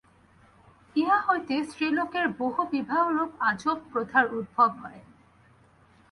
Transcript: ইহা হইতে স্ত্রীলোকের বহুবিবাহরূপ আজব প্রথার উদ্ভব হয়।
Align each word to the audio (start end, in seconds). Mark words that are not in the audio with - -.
ইহা 0.95 1.17
হইতে 1.27 1.55
স্ত্রীলোকের 1.63 2.25
বহুবিবাহরূপ 2.39 3.31
আজব 3.41 3.77
প্রথার 3.91 4.25
উদ্ভব 4.37 4.71
হয়। 4.81 5.01